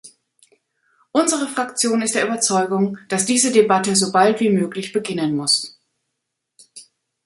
Unsere 1.11 1.47
Fraktion 1.47 2.01
ist 2.01 2.15
der 2.15 2.25
Überzeugung, 2.25 2.97
dass 3.07 3.27
diese 3.27 3.51
Debatte 3.51 3.95
so 3.95 4.11
bald 4.11 4.39
wie 4.39 4.49
möglich 4.49 4.93
beginnen 4.93 5.35
muss. 5.35 5.79